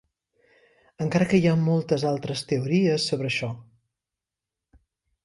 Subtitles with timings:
[1.03, 3.51] Encara que hi ha moltes altres teories sobre això.